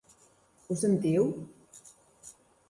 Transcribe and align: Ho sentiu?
Ho 0.67 0.77
sentiu? 0.83 1.27